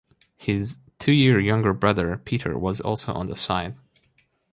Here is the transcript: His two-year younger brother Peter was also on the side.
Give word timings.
His 0.35 0.79
two-year 0.97 1.39
younger 1.39 1.73
brother 1.73 2.17
Peter 2.17 2.57
was 2.57 2.81
also 2.81 3.13
on 3.13 3.27
the 3.27 3.35
side. 3.35 3.75